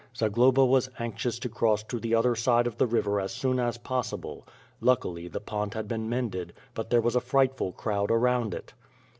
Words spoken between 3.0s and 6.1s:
as soon as possible. Luckily the pont had been